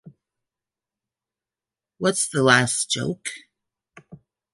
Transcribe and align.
What's 1.99 2.27
the 2.27 2.41
last 2.41 2.89
joke? 2.89 3.29